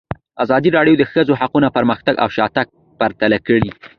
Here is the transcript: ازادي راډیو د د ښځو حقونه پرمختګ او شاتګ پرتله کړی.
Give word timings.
ازادي 0.43 0.69
راډیو 0.77 0.95
د 0.97 0.99
د 1.07 1.09
ښځو 1.11 1.33
حقونه 1.41 1.67
پرمختګ 1.77 2.15
او 2.23 2.29
شاتګ 2.35 2.67
پرتله 2.99 3.37
کړی. 3.47 3.69